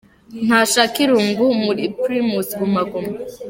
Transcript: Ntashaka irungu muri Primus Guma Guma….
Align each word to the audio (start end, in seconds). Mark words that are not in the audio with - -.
Ntashaka 0.45 0.95
irungu 1.05 1.45
muri 1.63 1.83
Primus 2.01 2.47
Guma 2.57 2.81
Guma…. 2.89 3.13